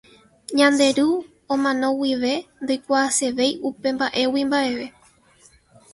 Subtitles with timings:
[0.57, 1.07] Ñande ru
[1.53, 4.85] omano guive ndoikuaasevéi upemba'égui mba'eve.